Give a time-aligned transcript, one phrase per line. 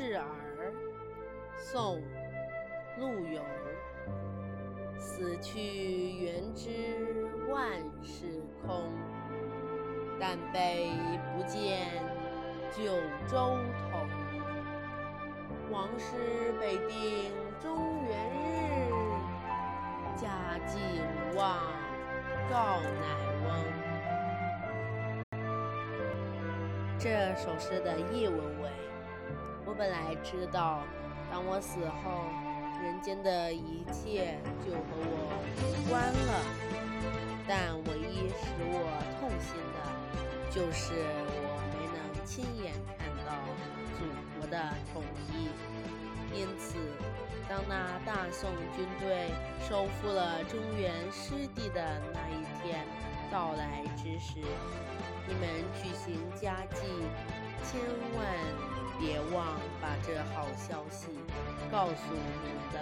[0.00, 0.72] 示儿
[1.58, 1.98] 宋·
[2.98, 3.42] 陆游。
[4.96, 7.62] 死去元知万
[8.02, 8.90] 事空，
[10.18, 10.88] 但悲
[11.36, 11.86] 不见
[12.72, 12.94] 九
[13.28, 14.08] 州同。
[15.70, 16.16] 王师
[16.58, 17.30] 北定
[17.60, 18.10] 中原
[18.40, 18.40] 日，
[20.16, 21.58] 家祭无忘
[22.48, 23.04] 告乃
[23.44, 23.48] 翁。
[26.98, 28.70] 这首诗的译文为：
[29.80, 30.84] 我本来知道，
[31.32, 32.28] 当我死后，
[32.84, 36.44] 人间的一切就和我无关了。
[37.48, 38.76] 但唯一使我
[39.16, 39.80] 痛心的，
[40.50, 40.92] 就是
[41.32, 43.32] 我没能亲眼看到
[43.96, 44.04] 祖
[44.36, 45.48] 国的统一。
[46.38, 46.76] 因此，
[47.48, 49.30] 当那大宋军队
[49.66, 52.84] 收复了中原失地的那一天
[53.32, 54.40] 到来之时，
[55.26, 55.48] 你们
[55.82, 56.84] 举行家祭，
[57.64, 57.80] 千
[58.14, 58.26] 万
[60.06, 61.08] 这好消息
[61.70, 62.80] 告诉你的。